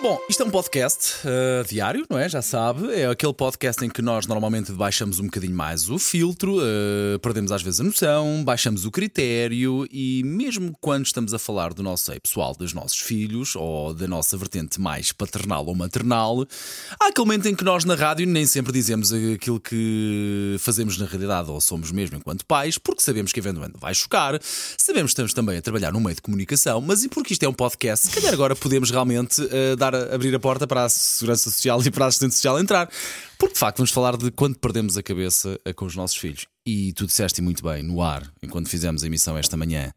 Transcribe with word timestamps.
Bom, 0.00 0.16
isto 0.28 0.44
é 0.44 0.46
um 0.46 0.50
podcast 0.50 1.26
uh, 1.26 1.66
diário, 1.66 2.06
não 2.08 2.16
é? 2.16 2.28
Já 2.28 2.40
sabe. 2.40 2.92
É 2.92 3.08
aquele 3.08 3.32
podcast 3.32 3.84
em 3.84 3.88
que 3.88 4.00
nós 4.00 4.28
normalmente 4.28 4.70
baixamos 4.70 5.18
um 5.18 5.24
bocadinho 5.24 5.56
mais 5.56 5.90
o 5.90 5.98
filtro, 5.98 6.58
uh, 6.58 7.18
perdemos 7.20 7.50
às 7.50 7.62
vezes 7.62 7.80
a 7.80 7.82
noção, 7.82 8.44
baixamos 8.44 8.84
o 8.84 8.92
critério 8.92 9.88
e, 9.90 10.22
mesmo 10.24 10.72
quando 10.80 11.04
estamos 11.04 11.34
a 11.34 11.38
falar 11.38 11.74
do 11.74 11.82
nosso 11.82 12.04
seio 12.04 12.20
pessoal, 12.20 12.54
dos 12.54 12.72
nossos 12.72 13.00
filhos 13.00 13.56
ou 13.56 13.92
da 13.92 14.06
nossa 14.06 14.36
vertente 14.36 14.80
mais 14.80 15.10
paternal 15.10 15.66
ou 15.66 15.74
maternal, 15.74 16.46
há 17.00 17.08
aquele 17.08 17.26
momento 17.26 17.48
em 17.48 17.56
que 17.56 17.64
nós 17.64 17.84
na 17.84 17.96
rádio 17.96 18.24
nem 18.24 18.46
sempre 18.46 18.72
dizemos 18.72 19.12
aquilo 19.12 19.58
que 19.58 20.54
fazemos 20.60 20.96
na 20.96 21.06
realidade 21.06 21.50
ou 21.50 21.60
somos 21.60 21.90
mesmo 21.90 22.16
enquanto 22.16 22.46
pais, 22.46 22.78
porque 22.78 23.02
sabemos 23.02 23.32
que 23.32 23.40
eventualmente 23.40 23.76
vai 23.80 23.92
chocar, 23.94 24.38
sabemos 24.76 25.08
que 25.08 25.14
estamos 25.14 25.34
também 25.34 25.58
a 25.58 25.62
trabalhar 25.62 25.92
no 25.92 25.98
meio 25.98 26.14
de 26.14 26.22
comunicação, 26.22 26.80
mas 26.80 27.02
e 27.02 27.08
porque 27.08 27.32
isto 27.32 27.42
é 27.42 27.48
um 27.48 27.52
podcast, 27.52 28.06
se 28.06 28.14
calhar 28.14 28.32
agora 28.32 28.54
podemos 28.54 28.92
realmente 28.92 29.42
uh, 29.42 29.76
dar 29.76 29.87
a, 29.94 30.14
abrir 30.14 30.34
a 30.34 30.40
porta 30.40 30.66
para 30.66 30.84
a 30.84 30.88
Segurança 30.88 31.50
Social 31.50 31.80
e 31.84 31.90
para 31.90 32.04
a 32.04 32.08
Assistente 32.08 32.34
Social 32.34 32.58
entrar. 32.58 32.90
Porque 33.38 33.54
de 33.54 33.58
facto 33.60 33.78
vamos 33.78 33.90
falar 33.90 34.16
de 34.16 34.30
quando 34.30 34.58
perdemos 34.58 34.96
a 34.96 35.02
cabeça 35.02 35.58
com 35.76 35.84
os 35.84 35.94
nossos 35.94 36.16
filhos. 36.16 36.46
E 36.66 36.92
tu 36.92 37.06
disseste 37.06 37.40
muito 37.40 37.62
bem, 37.62 37.82
no 37.82 38.02
ar, 38.02 38.30
enquanto 38.42 38.68
fizemos 38.68 39.02
a 39.02 39.06
emissão 39.06 39.38
esta 39.38 39.56
manhã. 39.56 39.92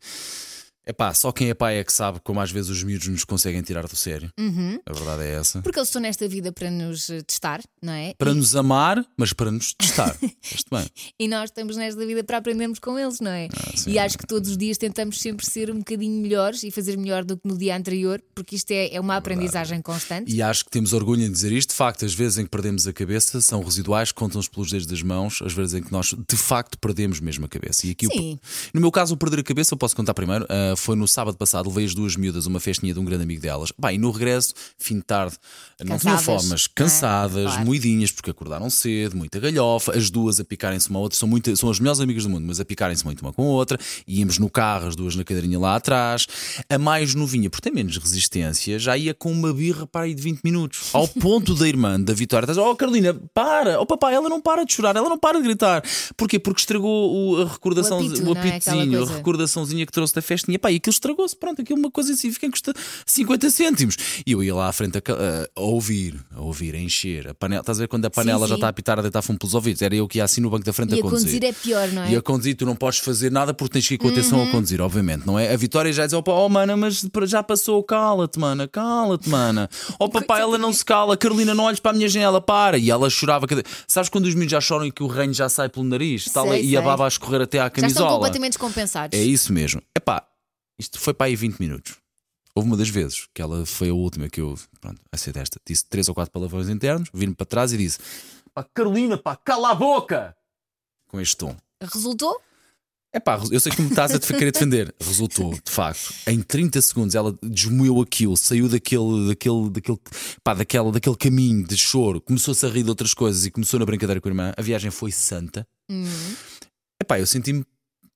É 0.84 0.92
pá, 0.92 1.14
só 1.14 1.32
quem 1.32 1.50
é 1.50 1.54
pai 1.54 1.78
é 1.78 1.84
que 1.84 1.94
sabe 1.94 2.20
como 2.24 2.40
às 2.40 2.50
vezes 2.52 2.70
os 2.72 2.82
miúdos 2.84 3.08
nos 3.08 3.24
conseguem 3.24 3.62
tirar 3.62 3.88
do 3.88 3.96
sério. 3.96 4.32
Uhum. 4.40 4.80
A 4.86 4.94
verdade 4.94 5.24
é 5.24 5.36
essa. 5.36 5.62
Porque 5.62 5.78
eles 5.78 5.90
estão 5.90 6.02
nesta 6.02 6.28
vida 6.28 6.52
para 6.52 6.72
nos 6.72 7.08
eh, 7.10 7.22
testar, 7.22 7.62
não 7.82 7.94
é? 7.94 8.16
Para 8.18 8.32
e... 8.32 8.34
nos 8.34 8.56
amar, 8.56 9.06
mas 9.16 9.32
para 9.32 9.52
nos 9.52 9.74
testar. 9.74 10.18
Bem. 10.72 10.88
E 11.20 11.28
nós 11.28 11.46
estamos 11.52 11.76
nesta 11.78 12.04
vida 12.06 12.24
para 12.24 12.38
aprendermos 12.38 12.80
com 12.80 12.98
eles, 12.98 13.20
não 13.20 13.30
é? 13.30 13.48
Ah, 13.56 13.78
sim. 13.78 13.92
e 13.92 14.00
acho 14.00 14.18
que 14.18 14.26
todos 14.26 14.50
os 14.50 14.58
dias 14.58 14.78
tentamos 14.78 15.20
sempre 15.20 15.46
ser 15.46 15.70
um 15.70 15.78
bocadinho 15.78 16.20
melhores 16.20 16.64
e 16.64 16.72
fazer 16.72 16.98
melhor 16.98 17.24
do 17.24 17.38
que 17.38 17.48
no 17.48 17.56
dia 17.58 17.78
anterior, 17.78 18.20
porque 18.34 18.56
isto 18.56 18.72
é, 18.72 18.92
é 18.94 19.00
uma 19.00 19.16
aprendizagem 19.18 19.82
constante. 19.84 20.34
E 20.34 20.42
acho 20.42 20.66
que 20.66 20.72
temos 20.72 20.94
orgulho 20.94 21.22
em 21.22 21.32
dizer 21.32 21.52
isto. 21.52 21.70
De 21.70 21.76
facto, 21.76 22.06
as 22.06 22.14
vezes 22.14 22.40
em 22.40 22.44
que 22.46 22.50
perdemos 22.50 22.88
a 22.88 22.94
cabeça 22.94 23.40
são 23.40 23.62
residuais, 23.64 24.12
contam-se 24.12 24.50
pelos 24.50 24.72
dedos 24.72 24.88
das 24.88 25.04
mãos, 25.04 25.42
as 25.46 25.54
vezes 25.54 25.76
em 25.76 25.84
que 25.84 25.92
nós 25.92 26.16
de 26.28 26.36
facto 26.36 26.78
perdemos 26.80 27.20
mesmo 27.20 27.46
a 27.46 27.48
cabeça. 27.48 27.86
E 27.86 27.92
aqui, 27.92 28.08
o- 28.08 28.12
Sim. 28.12 28.40
no 28.74 28.82
meu 28.82 28.92
caso, 28.92 29.14
o 29.14 29.18
perder 29.18 29.42
a 29.42 29.44
cabeça, 29.44 29.76
eu 29.76 29.78
posso 29.78 29.96
contar 29.96 30.14
primeiro, 30.16 30.46
ah, 30.72 30.76
foi 30.76 30.96
no 30.96 31.08
sábado 31.08 31.38
passado, 31.38 31.68
levei 31.70 31.86
as 31.86 31.94
duas 31.94 32.16
miúdas 32.16 32.46
a 32.46 32.50
uma 32.50 32.60
festinha 32.60 32.94
de 32.94 33.00
um 33.00 33.06
grande 33.06 33.24
amigo 33.24 33.42
delas. 33.42 33.72
Bem, 33.78 33.98
no 33.98 34.12
regresso, 34.12 34.54
fim 34.78 34.96
de 34.96 35.04
tarde, 35.04 35.36
não 35.84 35.98
Cansadas, 35.98 36.24
fome, 36.24 36.38
mas 36.38 36.50
não 36.50 36.56
é? 36.56 36.70
cansadas, 36.76 37.44
Claro. 37.52 37.66
moidinhas, 37.66 38.12
porque 38.12 38.30
acordaram 38.32 38.70
cedo, 38.70 39.16
muita 39.18 39.40
galhofa, 39.40 39.98
as 39.98 40.10
duas 40.10 40.40
a 40.40 40.44
picarem-se 40.44 40.90
uma 40.90 41.00
à 41.00 41.02
outra, 41.02 41.18
são, 41.18 41.28
muito, 41.28 41.56
são 41.56 41.70
as 41.70 41.80
melhores 41.80 42.00
amigas 42.00 42.24
do 42.24 42.30
mundo, 42.30 42.46
mas 42.48 42.60
a 42.60 42.66
picarem-se 42.66 43.04
muito 43.06 43.22
uma 43.22 43.34
com 43.34 43.44
a 43.44 43.46
outra, 43.52 43.78
íamos 44.08 44.38
no 44.38 44.50
carro, 44.50 44.88
as 44.88 44.96
duas 44.96 45.16
na 45.16 45.24
cadeirinha 45.24 45.60
lá 45.60 45.76
atrás. 45.76 46.28
A 46.70 46.78
mais 46.78 47.14
novinha, 47.16 47.50
por 47.50 47.60
ter 47.62 47.72
menos 47.72 47.98
resistência, 47.98 48.78
já 48.80 48.98
ia 48.98 49.14
com 49.14 49.32
uma 49.32 49.54
birra 49.54 49.86
para 49.88 50.06
aí 50.06 50.14
de 50.14 50.22
20 50.22 50.42
minutos, 50.44 50.90
ao 50.94 51.08
ponto 51.08 51.54
da 51.56 51.68
irmã 51.68 52.00
da 52.00 52.14
Vitória, 52.14 52.46
estás, 52.46 52.58
oh 52.58 52.76
Carolina, 52.76 53.14
para, 53.34 53.80
oh 53.80 53.86
papai, 53.86 54.14
ela 54.14 54.30
não 54.30 54.42
para 54.42 54.64
de 54.66 54.74
chorar, 54.74 54.96
ela 54.96 55.10
não 55.10 55.18
para 55.18 55.38
de 55.38 55.44
gritar. 55.44 55.84
Porquê? 56.16 56.40
Porque 56.40 56.60
estragou 56.62 57.12
o- 57.38 57.42
a 57.42 57.46
recordação, 57.48 58.00
O 58.00 58.06
apito, 58.06 58.22
o 58.22 58.26
não 58.26 58.42
é? 58.42 58.48
Apitozinho, 58.50 59.04
a 59.04 59.08
recordaçãozinha 59.16 59.86
que 59.86 59.92
trouxe 59.92 60.14
da 60.14 60.22
festinha, 60.22 60.58
pá, 60.62 60.72
e 60.72 60.76
aquilo 60.78 60.94
estragou-se, 60.94 61.36
pronto, 61.36 61.62
aquilo 61.62 61.80
é 61.80 61.82
uma 61.82 61.92
coisa 61.92 62.14
assim, 62.14 62.32
fica 62.32 62.50
custa 62.50 62.74
50 63.06 63.50
cêntimos. 63.50 63.98
E 64.26 64.32
eu 64.32 64.44
ia 64.44 64.54
lá 64.56 64.68
à 64.68 64.72
frente 64.72 64.98
a, 64.98 65.02
a- 65.02 65.62
ouvir, 65.62 66.20
a 66.36 66.42
ouvir, 66.42 66.76
a 66.76 66.80
encher, 66.80 67.28
a 67.30 67.34
panela, 67.34 67.62
estás 67.62 67.80
a 67.80 67.82
ver 67.82 67.88
quando 67.88 68.06
a 68.06 68.10
panela 68.10 68.42
já 68.48 68.50
sim. 68.50 68.54
está 68.56 68.68
a 68.68 68.70
apitar 68.70 69.00
a 69.00 69.02
deitar 69.02 69.22
fumo 69.22 69.40
pelos 69.40 69.54
ouvidos? 69.54 69.82
Era 69.82 69.96
eu 69.96 70.08
que 70.08 70.20
ia 70.20 70.24
assim 70.24 70.42
no 70.42 70.50
banco 70.50 70.64
da 70.66 70.72
frente 70.74 70.96
E 70.96 71.00
a 71.00 71.02
conduzir 71.02 71.42
conduzir. 71.42 71.44
é 71.44 71.52
pior, 71.54 71.88
não 71.92 72.04
é? 72.04 72.06
Uhum. 72.08 72.12
E 72.12 72.16
a 72.16 72.22
conduzir, 72.22 72.56
tu 72.56 72.66
não 72.66 72.76
podes 72.76 73.00
fazer 73.00 73.32
nada 73.32 73.54
porque 73.54 73.74
tens 73.74 73.88
que 73.88 73.96
ir 73.96 73.98
com 73.98 74.08
atenção 74.10 74.42
a 74.44 74.48
conduzir, 74.52 74.80
obviamente, 74.82 75.26
não 75.26 75.38
é? 75.40 75.54
A 75.54 75.58
Vitória 75.58 75.92
já 75.92 76.06
diz: 76.06 76.14
opa, 76.14 76.32
oh, 76.32 76.48
mana, 76.50 76.78
mas 76.78 77.06
já 77.26 77.42
passou, 77.44 77.84
cala-te, 77.84 78.40
mana, 78.40 78.68
cala-te, 78.68 79.30
mana. 79.30 79.70
Oh, 80.00 80.08
papai, 80.10 80.42
ela 80.42 80.58
não 80.58 80.72
se 80.74 80.84
cala, 80.86 81.18
Carolina, 81.18 81.54
não 81.56 81.64
olhes 81.66 81.80
para 81.80 81.92
a 81.92 81.94
minha 81.94 82.08
janela, 82.08 82.40
para. 82.42 82.78
E 82.78 82.90
ela 82.92 83.10
chorava. 83.10 83.48
cada- 83.48 83.64
Sabes 83.88 84.10
quando 84.10 84.26
os 84.26 84.36
miúdos 84.36 84.52
já 84.52 84.62
choram 84.62 84.86
e 84.86 84.92
que 84.92 85.04
o 85.04 85.08
reino 85.08 85.34
já 85.34 85.50
sai 85.50 85.70
pelo 85.70 85.86
nariz 85.86 86.26
tal, 86.26 86.48
Sei, 86.50 86.64
e 86.66 86.76
a 86.78 86.80
sei. 86.80 86.88
baba 86.90 87.06
a 87.06 87.08
escorrer 87.08 87.42
até 87.42 87.60
à 87.60 87.64
Já 87.64 87.68
estão 87.68 87.82
camisola? 87.84 88.12
completamente 88.12 88.52
descompensados. 88.54 89.18
É 89.18 89.24
isso 89.24 89.52
mesmo. 89.54 89.82
Epá, 89.98 90.24
isto 90.82 91.00
foi 91.00 91.14
para 91.14 91.28
aí 91.28 91.36
20 91.36 91.60
minutos. 91.60 91.96
Houve 92.56 92.68
uma 92.68 92.76
das 92.76 92.90
vezes 92.90 93.28
que 93.34 93.42
ela 93.42 93.66
foi 93.66 93.90
a 93.90 93.94
última 93.94 94.28
que 94.28 94.42
eu, 94.42 94.58
pronto, 94.82 95.00
a 95.12 95.16
ser 95.16 95.32
desta, 95.32 95.60
disse 95.66 95.86
três 95.86 96.10
ou 96.10 96.16
quatro 96.16 96.32
palavrões 96.32 96.68
internos, 96.68 97.10
vim-me 97.14 97.36
para 97.36 97.46
trás 97.46 97.72
e 97.72 97.78
disse: 97.78 98.00
Pá, 98.54 98.66
Carolina, 98.74 99.18
pá, 99.18 99.36
cala 99.36 99.72
a 99.72 99.76
boca! 99.76 100.36
Com 101.08 101.22
este 101.22 101.38
tom. 101.38 101.56
Resultou? 101.82 102.42
É 103.14 103.20
pá, 103.20 103.40
eu 103.52 103.60
sei 103.60 103.72
que 103.72 103.82
me 103.82 103.90
estás 103.90 104.12
a 104.12 104.20
te 104.20 104.34
querer 104.34 104.52
defender. 104.52 104.94
Resultou, 105.00 105.54
de 105.54 105.72
facto. 105.72 106.14
Em 106.26 106.42
30 106.42 106.82
segundos 106.82 107.14
ela 107.14 107.38
desmoeu 107.44 108.02
aquilo, 108.02 108.36
saiu 108.36 108.68
daquele, 108.68 109.28
daquele, 109.28 109.70
daquele, 109.70 110.00
pá, 110.44 110.54
daquela, 110.54 110.92
daquele 110.92 111.18
caminho 111.18 111.68
de 111.68 111.78
choro, 111.78 112.20
começou-se 112.22 112.66
a 112.66 112.70
rir 112.70 112.84
de 112.84 112.90
outras 112.90 113.14
coisas 113.14 113.46
e 113.46 113.52
começou 113.52 113.80
na 113.80 113.86
brincadeira 113.86 114.20
com 114.20 114.30
a 114.30 114.32
irmã. 114.32 114.54
A 114.58 114.62
viagem 114.62 114.90
foi 114.90 115.12
santa. 115.12 115.68
Hum, 115.90 116.06
Epá, 117.02 117.20
eu 117.20 117.28
senti-me 117.28 117.66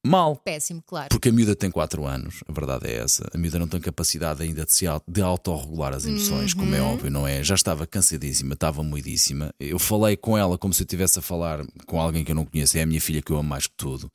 mal. 0.05 0.35
péssimo, 0.37 0.81
claro. 0.85 1.09
Porque 1.09 1.29
a 1.29 1.31
miúda 1.31 1.55
tem 1.55 1.69
4 1.71 2.05
anos, 2.05 2.43
a 2.47 2.51
verdade 2.51 2.87
é 2.87 2.97
essa. 2.97 3.27
A 3.33 3.37
miúda 3.37 3.59
não 3.59 3.67
tem 3.67 3.79
capacidade 3.79 4.41
ainda 4.43 4.65
de, 4.65 4.73
se, 4.73 4.85
au- 4.87 5.01
de 5.07 5.21
autorregular 5.21 5.93
as 5.93 6.05
emoções, 6.05 6.53
como 6.53 6.73
é 6.75 6.81
óbvio, 6.81 7.09
não 7.11 7.27
é? 7.27 7.43
Já 7.43 7.55
estava 7.55 7.85
cansadíssima, 7.87 8.53
estava 8.53 8.83
moidíssima. 8.83 9.53
Eu 9.59 9.79
falei 9.79 10.15
com 10.15 10.37
ela 10.37 10.57
como 10.57 10.73
se 10.73 10.81
eu 10.83 10.85
estivesse 10.85 11.19
a 11.19 11.21
falar 11.21 11.65
com 11.85 11.99
alguém 11.99 12.23
que 12.23 12.31
eu 12.31 12.35
não 12.35 12.45
conheço, 12.45 12.77
é 12.77 12.81
a 12.81 12.85
minha 12.85 13.01
filha 13.01 13.21
que 13.21 13.31
eu 13.31 13.37
amo 13.37 13.49
mais 13.49 13.67
que 13.67 13.73
tudo. 13.75 14.11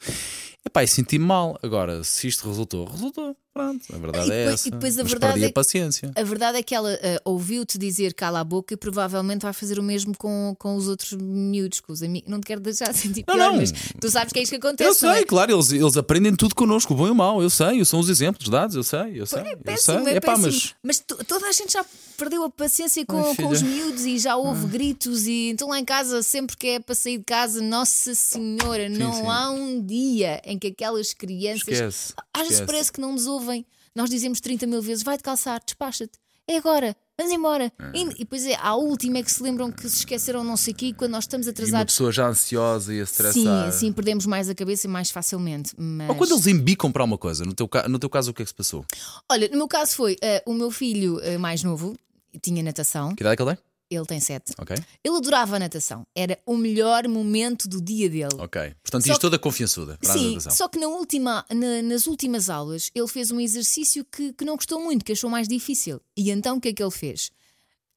Epá, 0.64 0.82
e 0.84 0.88
senti-me 0.88 1.24
mal. 1.24 1.58
Agora, 1.62 2.04
se 2.04 2.28
isto 2.28 2.46
resultou, 2.46 2.84
resultou. 2.86 3.34
Pronto, 3.52 3.84
a 3.92 3.98
verdade 3.98 4.28
E 4.28 4.32
é 4.32 4.36
depois- 4.44 4.54
essa. 4.54 4.68
e 4.68 4.70
depois 4.70 4.98
a 4.98 5.02
Mas 5.02 5.10
verdade 5.10 5.32
perdi 5.32 5.44
é 5.46 5.48
a 5.48 5.52
paciência. 5.52 6.10
A 6.14 6.22
verdade 6.22 6.58
é 6.58 6.62
que 6.62 6.72
ela 6.72 6.92
ah, 7.02 7.20
ouviu-te 7.24 7.76
dizer 7.78 8.14
cala 8.14 8.38
a 8.40 8.44
boca 8.44 8.74
e 8.74 8.76
provavelmente 8.76 9.42
vai 9.42 9.52
fazer 9.52 9.76
o 9.78 9.82
mesmo 9.82 10.16
com, 10.16 10.54
com 10.56 10.76
os 10.76 10.86
outros 10.86 11.14
miúdos, 11.14 11.80
com 11.80 11.92
os 11.92 12.00
amigos. 12.00 12.30
Não 12.30 12.38
te 12.38 12.46
quero 12.46 12.60
deixar 12.60 12.92
sentir 12.94 13.24
Não, 13.26 13.34
pior, 13.34 13.50
não. 13.50 13.56
mas 13.56 13.72
tu 14.00 14.08
sabes 14.08 14.32
que 14.32 14.38
é 14.38 14.42
isto 14.42 14.50
que 14.52 14.56
acontece. 14.58 14.88
Eu 14.90 14.94
sei, 14.94 15.22
é? 15.22 15.24
claro, 15.24 15.52
eles, 15.52 15.72
eles 15.80 15.96
aprendem 15.96 16.34
tudo 16.36 16.54
connosco, 16.54 16.92
o 16.92 16.96
bom 16.96 17.06
e 17.06 17.10
o 17.10 17.14
mau, 17.14 17.42
eu 17.42 17.48
sei, 17.50 17.84
são 17.84 17.98
os 18.00 18.08
exemplos 18.08 18.48
dados, 18.48 18.76
eu 18.76 18.82
sei, 18.82 19.20
eu 19.20 19.26
sei. 19.26 19.40
É 19.40 19.52
eu 19.54 19.58
péssimo, 19.58 20.04
sei. 20.04 20.14
é 20.16 20.20
péssimo. 20.20 20.42
mas 20.46 20.74
Mas 20.82 20.98
to- 21.00 21.24
toda 21.24 21.46
a 21.46 21.52
gente 21.52 21.72
já 21.72 21.84
perdeu 22.16 22.44
a 22.44 22.50
paciência 22.50 23.04
com, 23.06 23.18
Ai, 23.24 23.34
com 23.36 23.48
os 23.48 23.62
miúdos 23.62 24.04
e 24.04 24.18
já 24.18 24.36
houve 24.36 24.66
gritos 24.66 25.26
e 25.26 25.50
então 25.50 25.68
lá 25.68 25.78
em 25.78 25.84
casa, 25.84 26.22
sempre 26.22 26.56
que 26.56 26.66
é 26.68 26.78
para 26.80 26.94
sair 26.94 27.18
de 27.18 27.24
casa, 27.24 27.62
Nossa 27.62 28.14
Senhora, 28.14 28.88
não 28.88 29.12
sim. 29.14 29.26
há 29.26 29.50
um 29.50 29.84
dia 29.84 30.40
em 30.44 30.58
que 30.58 30.66
aquelas 30.68 31.12
crianças 31.14 31.62
Esquece, 31.68 32.14
às 32.32 32.40
vezes 32.42 32.52
esquece. 32.54 32.66
parece 32.66 32.92
que 32.92 33.00
não 33.00 33.12
nos 33.12 33.26
ouvem. 33.26 33.64
Nós 33.94 34.08
dizemos 34.10 34.40
30 34.40 34.66
mil 34.66 34.80
vezes, 34.82 35.02
vai-te 35.02 35.22
calçar, 35.22 35.60
despacha-te. 35.64 36.12
É 36.46 36.56
agora, 36.56 36.96
vamos 37.20 37.32
embora. 37.32 37.72
E, 37.94 38.02
e 38.02 38.18
depois 38.18 38.44
é, 38.46 38.56
à 38.56 38.74
última 38.74 39.18
é 39.18 39.22
que 39.22 39.30
se 39.30 39.42
lembram 39.42 39.70
que 39.70 39.88
se 39.88 39.98
esqueceram 39.98 40.42
não 40.42 40.56
sei 40.56 40.72
o 40.72 40.76
quê, 40.76 40.94
quando 40.96 41.12
nós 41.12 41.24
estamos 41.24 41.46
e 41.46 41.50
uma 41.50 41.52
atrasados. 41.52 41.94
pessoa 41.94 42.12
já 42.12 42.28
ansiosa 42.28 42.94
e 42.94 43.00
a 43.00 43.06
Sim, 43.06 43.46
sim, 43.72 43.92
perdemos 43.92 44.26
mais 44.26 44.48
a 44.48 44.54
cabeça 44.54 44.86
e 44.86 44.90
mais 44.90 45.10
facilmente. 45.10 45.72
Mas... 45.76 46.08
Ou 46.08 46.14
quando 46.14 46.32
eles 46.32 46.46
embicam 46.46 46.90
para 46.90 47.04
uma 47.04 47.18
coisa, 47.18 47.44
no 47.44 47.54
teu, 47.54 47.68
no 47.88 47.98
teu 47.98 48.08
caso, 48.10 48.30
o 48.30 48.34
que 48.34 48.42
é 48.42 48.44
que 48.44 48.50
se 48.50 48.54
passou? 48.54 48.84
Olha, 49.30 49.48
no 49.48 49.56
meu 49.58 49.68
caso 49.68 49.94
foi 49.94 50.16
eh, 50.22 50.42
o 50.46 50.54
meu 50.54 50.70
filho 50.70 51.20
eh, 51.22 51.38
mais 51.38 51.62
novo, 51.62 51.96
tinha 52.42 52.62
natação, 52.62 53.14
Que 53.14 53.22
idade 53.22 53.34
é 53.34 53.36
que 53.36 53.42
ele 53.42 53.54
tem? 53.56 53.64
Ele 53.90 54.06
tem 54.06 54.20
sete. 54.20 54.52
Ok, 54.58 54.76
Ele 55.04 55.16
adorava 55.16 55.56
a 55.56 55.58
natação, 55.58 56.06
era 56.14 56.38
o 56.46 56.56
melhor 56.56 57.06
momento 57.08 57.68
do 57.68 57.80
dia 57.80 58.08
dele. 58.08 58.34
ok. 58.38 58.74
Portanto, 58.82 59.02
Só 59.06 59.12
isto 59.12 59.14
que- 59.14 59.20
toda 59.20 59.38
confiançuda 59.38 59.98
para 60.00 60.10
a 60.12 60.16
Sim, 60.16 60.28
natação. 60.34 60.52
só 60.52 60.68
que 60.68 60.78
na 60.78 60.86
última, 60.88 61.44
na- 61.50 61.82
nas 61.82 62.06
últimas 62.06 62.48
aulas 62.48 62.90
ele 62.94 63.08
fez 63.08 63.30
um 63.30 63.40
exercício 63.40 64.04
que, 64.04 64.32
que 64.32 64.44
não 64.44 64.54
gostou 64.56 64.80
muito, 64.80 65.04
que 65.04 65.12
achou 65.12 65.28
mais 65.28 65.48
difícil. 65.48 66.00
E 66.16 66.30
então 66.30 66.56
o 66.56 66.60
que 66.60 66.68
é 66.68 66.72
que 66.72 66.82
ele 66.82 66.90
fez? 66.90 67.30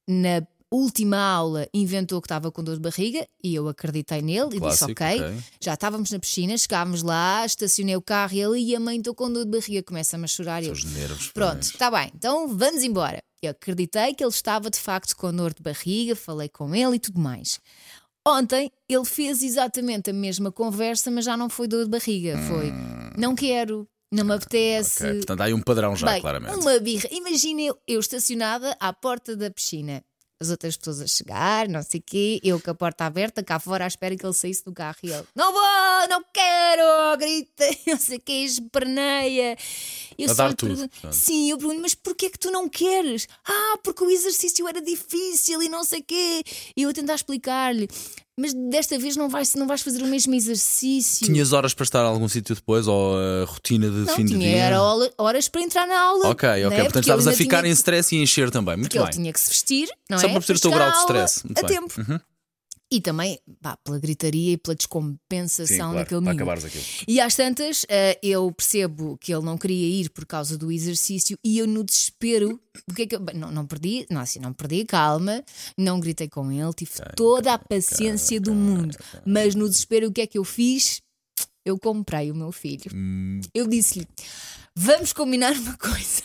Na 0.08 0.46
última 0.70 1.16
aula 1.18 1.68
inventou 1.72 2.20
que 2.20 2.26
estava 2.26 2.50
com 2.50 2.62
dor 2.64 2.74
de 2.74 2.80
barriga 2.82 3.26
e 3.42 3.54
eu 3.54 3.68
acreditei 3.68 4.20
nele 4.20 4.56
e 4.56 4.60
disse 4.60 4.82
ok. 4.84 4.92
ok. 5.22 5.38
Já 5.60 5.74
estávamos 5.74 6.10
na 6.10 6.18
piscina, 6.18 6.58
chegámos 6.58 7.02
lá, 7.02 7.46
estacionei 7.46 7.94
o 7.94 8.02
carro 8.02 8.34
e 8.34 8.40
ele 8.42 8.58
e 8.60 8.74
a 8.76 8.80
mãe 8.80 8.98
estou 8.98 9.14
com 9.14 9.32
dor 9.32 9.44
de 9.44 9.50
barriga, 9.52 9.82
começa-me 9.84 10.24
a 10.24 10.26
chorar 10.26 10.62
e 10.64 10.66
eu, 10.66 10.72
Os 10.72 10.82
nervos. 10.84 11.28
Pronto, 11.32 11.62
está 11.62 11.90
bem, 11.90 12.10
então 12.14 12.48
vamos 12.56 12.82
embora. 12.82 13.22
Eu 13.46 13.50
acreditei 13.52 14.14
que 14.14 14.24
ele 14.24 14.30
estava 14.30 14.70
de 14.70 14.78
facto 14.78 15.16
com 15.16 15.32
dor 15.32 15.54
de 15.54 15.62
barriga, 15.62 16.16
falei 16.16 16.48
com 16.48 16.74
ele 16.74 16.96
e 16.96 16.98
tudo 16.98 17.20
mais. 17.20 17.60
Ontem 18.26 18.70
ele 18.88 19.04
fez 19.04 19.42
exatamente 19.42 20.10
a 20.10 20.12
mesma 20.12 20.50
conversa, 20.50 21.10
mas 21.10 21.24
já 21.24 21.36
não 21.36 21.50
foi 21.50 21.68
dor 21.68 21.84
de 21.84 21.90
barriga, 21.90 22.38
foi 22.48 22.72
não 23.18 23.34
quero, 23.34 23.86
não 24.10 24.24
me 24.24 24.34
apetece. 24.34 25.04
Hum. 25.04 25.06
Ok, 25.06 25.16
Portanto, 25.18 25.40
há 25.40 25.44
aí 25.44 25.54
um 25.54 25.60
padrão 25.60 25.94
já, 25.94 26.06
Bem, 26.06 26.20
claramente. 26.20 26.56
uma 26.56 26.78
birra. 26.78 27.08
Imagina 27.12 27.60
eu, 27.60 27.78
eu 27.86 28.00
estacionada 28.00 28.74
à 28.80 28.92
porta 28.92 29.36
da 29.36 29.50
piscina. 29.50 30.02
As 30.44 30.50
outras 30.50 30.76
pessoas 30.76 31.00
a 31.00 31.06
chegar, 31.06 31.66
não 31.68 31.82
sei 31.82 32.00
o 32.00 32.02
quê, 32.04 32.38
eu 32.44 32.60
com 32.60 32.70
a 32.70 32.74
porta 32.74 33.06
aberta, 33.06 33.42
cá 33.42 33.58
fora 33.58 33.84
à 33.84 33.86
espera 33.86 34.14
que 34.14 34.26
ele 34.26 34.34
saísse 34.34 34.62
do 34.62 34.72
carro 34.72 34.98
e 35.02 35.10
ele, 35.10 35.24
não 35.34 35.52
vou, 35.54 36.08
não 36.10 36.22
quero, 36.30 37.16
grita, 37.18 37.64
não 37.88 37.96
sei 37.96 38.18
o 38.18 38.20
quê, 38.20 38.32
esperneia. 38.44 39.56
Eu 40.18 40.30
A 40.30 40.34
dar 40.34 40.54
tudo, 40.54 40.76
pergunto-. 40.76 41.12
Sim, 41.14 41.50
eu 41.50 41.56
pergunto, 41.56 41.80
mas 41.80 41.94
porquê 41.94 42.28
que 42.28 42.38
tu 42.38 42.50
não 42.50 42.68
queres? 42.68 43.26
Ah, 43.42 43.78
porque 43.82 44.04
o 44.04 44.10
exercício 44.10 44.68
era 44.68 44.82
difícil 44.82 45.62
e 45.62 45.68
não 45.70 45.82
sei 45.82 46.00
o 46.00 46.04
quê. 46.04 46.42
E 46.76 46.82
eu 46.82 46.90
a 46.90 46.92
tentar 46.92 47.14
explicar-lhe. 47.14 47.88
Mas 48.38 48.52
desta 48.52 48.98
vez 48.98 49.16
não 49.16 49.28
vais, 49.28 49.54
não 49.54 49.66
vais 49.66 49.80
fazer 49.82 50.02
o 50.02 50.06
mesmo 50.06 50.34
exercício. 50.34 51.26
Tinhas 51.26 51.52
horas 51.52 51.72
para 51.72 51.84
estar 51.84 52.00
a 52.00 52.06
algum 52.06 52.28
sítio 52.28 52.54
depois 52.54 52.86
ou 52.88 53.16
a 53.16 53.44
rotina 53.44 53.88
de 53.88 53.98
não, 53.98 54.14
fim 54.14 54.24
de 54.24 54.32
tinha 54.32 54.48
dia? 54.48 54.58
era 54.62 54.78
horas 55.18 55.48
para 55.48 55.60
entrar 55.62 55.86
na 55.86 56.00
aula. 56.00 56.28
Ok, 56.30 56.48
ok. 56.48 56.62
né? 56.62 56.68
Portanto, 56.68 56.86
Porque 56.92 56.98
estavas 57.00 57.26
a 57.28 57.32
ficar 57.32 57.58
tinha 57.62 57.70
em 57.70 57.74
stress 57.74 58.14
e 58.14 58.22
encher 58.22 58.50
também. 58.50 58.76
Muito 58.76 58.88
Porque 58.90 58.98
bem. 58.98 59.06
ele 59.06 59.12
tinha 59.16 59.32
que 59.32 59.40
se 59.40 59.48
vestir, 59.50 59.88
não 60.10 60.18
Só 60.18 60.26
é? 60.26 60.30
para 60.30 60.40
perceber 60.40 60.58
o 60.58 60.62
teu 60.62 60.70
grau 60.72 60.90
de 60.90 60.98
stress. 60.98 61.44
Muito 61.46 61.58
a 61.58 61.62
bem. 61.68 61.80
tempo. 61.80 61.94
Uhum. 62.00 62.20
E 62.92 63.00
também 63.00 63.38
pá, 63.60 63.76
pela 63.78 63.98
gritaria 63.98 64.52
e 64.52 64.56
pela 64.56 64.74
descompensação 64.74 65.94
daquele 65.94 66.20
para 66.20 66.32
miúdo. 66.32 66.42
acabares 66.42 66.64
aquilo. 66.64 66.84
E 67.08 67.20
às 67.20 67.34
tantas, 67.34 67.84
eh, 67.88 68.18
eu 68.22 68.50
percebo 68.52 69.18
que 69.18 69.32
ele 69.32 69.44
não 69.44 69.58
queria 69.58 70.00
ir 70.00 70.10
por 70.10 70.24
causa 70.26 70.56
do 70.56 70.70
exercício 70.70 71.36
e 71.44 71.58
eu 71.58 71.66
no 71.66 71.82
desespero, 71.82 72.60
o 72.88 72.94
que 72.94 73.02
é 73.02 73.06
que 73.06 73.16
eu, 73.16 73.20
não, 73.34 73.50
não 73.50 73.66
perdi, 73.66 74.06
não, 74.10 74.20
assim, 74.20 74.38
não 74.38 74.52
perdi 74.52 74.84
calma, 74.84 75.42
não 75.76 75.98
gritei 75.98 76.28
com 76.28 76.52
ele, 76.52 76.72
tive 76.72 76.92
toda 77.16 77.54
a 77.54 77.58
paciência 77.58 78.40
do 78.40 78.54
mundo, 78.54 78.96
mas 79.24 79.54
no 79.54 79.68
desespero 79.68 80.08
o 80.08 80.12
que 80.12 80.20
é 80.20 80.26
que 80.26 80.38
eu 80.38 80.44
fiz? 80.44 81.02
Eu 81.64 81.78
comprei 81.78 82.30
o 82.30 82.34
meu 82.34 82.52
filho. 82.52 82.90
Hum. 82.94 83.40
Eu 83.54 83.66
disse-lhe: 83.66 84.06
vamos 84.76 85.12
combinar 85.12 85.52
uma 85.52 85.76
coisa. 85.78 86.22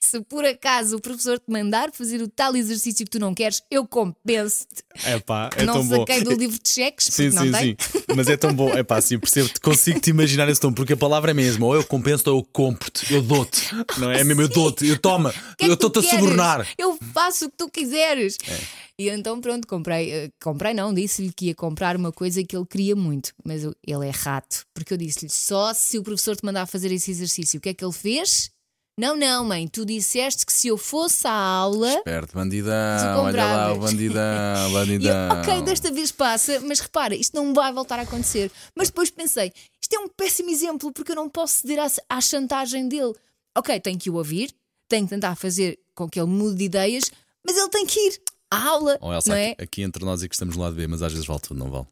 Se 0.00 0.20
por 0.22 0.44
acaso 0.44 0.96
o 0.96 1.00
professor 1.00 1.38
te 1.38 1.50
mandar 1.50 1.90
fazer 1.92 2.20
o 2.22 2.28
tal 2.28 2.54
exercício 2.56 3.04
que 3.04 3.10
tu 3.10 3.18
não 3.18 3.34
queres, 3.34 3.62
eu 3.70 3.86
compenso-te. 3.86 4.82
É 5.04 5.18
pá, 5.18 5.50
é 5.56 5.64
não 5.64 5.74
tão 5.74 5.86
bom. 5.88 5.96
saquei 6.00 6.22
do 6.22 6.32
livro 6.34 6.58
de 6.62 6.68
cheques, 6.68 7.06
Sim, 7.06 7.30
porque 7.30 7.36
não 7.36 7.44
sim, 7.46 7.52
tem. 7.52 7.76
sim. 7.80 8.02
Mas 8.16 8.28
é 8.28 8.36
tão 8.36 8.52
bom. 8.54 8.70
É 8.70 8.82
pá, 8.82 9.00
sim, 9.00 9.18
percebo. 9.18 9.50
Consigo 9.62 10.00
te 10.00 10.10
imaginar 10.10 10.48
esse 10.48 10.60
tom, 10.60 10.72
porque 10.72 10.92
a 10.92 10.96
palavra 10.96 11.30
é 11.30 11.34
mesmo. 11.34 11.66
Ou 11.66 11.74
eu 11.74 11.84
compenso 11.84 12.28
ou 12.30 12.38
eu 12.38 12.44
compro-te. 12.44 13.12
Eu 13.12 13.22
dou-te. 13.22 13.74
Não 13.98 14.10
é? 14.10 14.20
É 14.20 14.24
mesmo, 14.24 14.42
eu 14.42 14.48
dou-te. 14.48 14.86
Eu 14.86 14.98
toma. 14.98 15.32
Que 15.56 15.64
é 15.64 15.68
eu 15.68 15.76
que 15.76 15.80
tu 15.80 15.86
estou-te 15.88 16.06
a 16.06 16.10
subornar. 16.10 16.68
Eu 16.78 16.98
faço 17.12 17.46
o 17.46 17.50
que 17.50 17.56
tu 17.56 17.68
quiseres. 17.68 18.36
É. 18.48 18.60
E 18.96 19.08
então, 19.08 19.40
pronto, 19.40 19.66
comprei. 19.66 20.10
eh, 20.12 20.30
Comprei, 20.40 20.72
não, 20.72 20.94
disse-lhe 20.94 21.32
que 21.32 21.46
ia 21.46 21.54
comprar 21.54 21.96
uma 21.96 22.12
coisa 22.12 22.44
que 22.44 22.56
ele 22.56 22.64
queria 22.66 22.94
muito. 22.94 23.32
Mas 23.44 23.64
eu- 23.64 23.74
ele 23.84 24.06
é 24.06 24.10
rato. 24.10 24.64
Porque 24.72 24.92
eu 24.94 24.96
disse-lhe 24.96 25.28
só 25.30 25.74
se 25.74 25.98
o 25.98 26.02
professor 26.04 26.36
te 26.36 26.44
mandar 26.44 26.66
fazer 26.66 26.92
esse 26.92 27.10
exercício. 27.10 27.58
O 27.58 27.60
que 27.60 27.70
é 27.70 27.74
que 27.74 27.84
ele 27.84 27.92
fez? 27.92 28.50
Não, 28.96 29.16
não, 29.16 29.44
mãe. 29.44 29.66
Tu 29.66 29.84
disseste 29.84 30.46
que 30.46 30.52
se 30.52 30.68
eu 30.68 30.78
fosse 30.78 31.26
à 31.26 31.32
aula. 31.32 31.88
Esperto, 31.94 32.34
bandidão. 32.34 33.24
Olha 33.24 33.44
lá 33.44 33.72
o 33.72 33.78
bandidão, 33.78 34.14
E 34.22 34.66
eu, 34.68 34.72
bandidão. 34.72 35.40
ok, 35.40 35.62
desta 35.62 35.90
vez 35.90 36.12
passa, 36.12 36.60
mas 36.60 36.78
repara, 36.78 37.14
isto 37.16 37.34
não 37.34 37.52
vai 37.52 37.72
voltar 37.72 37.98
a 37.98 38.02
acontecer. 38.02 38.52
Mas 38.76 38.88
depois 38.88 39.10
pensei, 39.10 39.52
isto 39.82 39.94
é 39.94 39.98
um 39.98 40.08
péssimo 40.08 40.48
exemplo 40.50 40.92
porque 40.92 41.10
eu 41.12 41.16
não 41.16 41.28
posso 41.28 41.60
ceder 41.62 41.80
à, 41.80 41.86
à 42.08 42.20
chantagem 42.20 42.88
dele. 42.88 43.14
Ok, 43.58 43.78
tenho 43.80 43.98
que 43.98 44.10
o 44.10 44.14
ouvir, 44.14 44.52
tenho 44.88 45.04
que 45.06 45.10
tentar 45.10 45.34
fazer 45.34 45.78
com 45.94 46.08
que 46.08 46.20
ele 46.20 46.28
mude 46.28 46.56
de 46.56 46.64
ideias, 46.64 47.10
mas 47.44 47.56
ele 47.56 47.68
tem 47.70 47.86
que 47.86 47.98
ir 47.98 48.20
à 48.50 48.62
aula, 48.68 48.96
Oh, 49.00 49.12
Elsa, 49.12 49.30
não 49.30 49.36
é? 49.36 49.50
aqui, 49.52 49.62
aqui 49.64 49.82
entre 49.82 50.04
nós 50.04 50.22
e 50.22 50.28
que 50.28 50.34
estamos 50.36 50.56
no 50.56 50.62
lado 50.62 50.76
B, 50.76 50.86
mas 50.86 51.02
às 51.02 51.12
vezes 51.12 51.26
vale 51.26 51.40
tudo, 51.40 51.58
não 51.58 51.68
vale? 51.70 51.86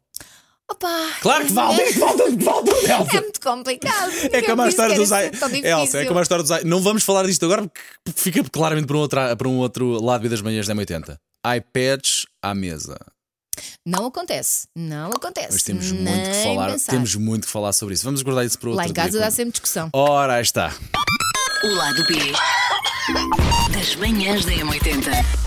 Opa, 0.73 1.09
Claro 1.21 1.45
que 1.45 1.53
vale. 1.53 1.81
é, 1.81 1.91
Vale 1.93 2.17
tudo, 2.17 2.45
vale 2.45 2.65
tudo, 2.65 2.87
é 2.87 2.91
Elsa. 2.99 3.21
muito 3.21 3.41
complicado. 3.41 4.11
É 4.31 4.41
como 4.41 4.61
a 4.63 4.69
história 4.69 4.95
dos 4.95 5.11
ai. 5.11 5.31
Elsa, 5.63 5.99
é 6.01 6.05
como 6.05 6.19
a 6.19 6.21
história 6.23 6.41
dos 6.43 6.51
ai. 6.51 6.63
Não 6.63 6.81
vamos 6.81 7.03
falar 7.03 7.25
disto 7.25 7.45
agora 7.45 7.69
porque 8.03 8.19
fica 8.21 8.43
claramente 8.49 8.87
para 8.87 8.97
um 8.97 8.99
outro, 8.99 9.19
para 9.37 9.47
um 9.47 9.57
outro 9.59 10.03
lado 10.03 10.21
B 10.21 10.29
das 10.29 10.41
manhãs 10.41 10.65
da 10.67 10.73
80 10.73 11.19
iPads 11.57 12.25
à 12.41 12.53
mesa. 12.55 12.97
Não 13.85 14.07
acontece, 14.07 14.67
não 14.75 15.11
acontece. 15.11 15.49
Mas 15.51 15.63
temos 15.63 15.91
Nem 15.91 16.01
muito 16.15 16.29
que 16.31 16.43
falar, 16.43 16.71
pensar. 16.71 16.91
temos 16.91 17.15
muito 17.15 17.45
que 17.45 17.51
falar 17.51 17.71
sobre 17.73 17.93
isso. 17.93 18.03
Vamos 18.03 18.21
guardar 18.23 18.45
isso 18.45 18.57
para 18.57 18.69
outro 18.69 18.77
Lá 18.83 18.83
em 18.89 18.93
dia, 18.93 19.03
casa 19.03 19.19
dá 19.19 19.25
quando- 19.25 19.31
sempre 19.35 19.51
discussão. 19.51 19.89
Ora, 19.93 20.35
aí 20.35 20.41
está. 20.41 20.73
O 21.63 21.67
lado 21.75 22.03
B 22.07 22.15
das 23.77 23.95
manhãs 23.95 24.43
da 24.45 24.51
M80. 24.53 25.42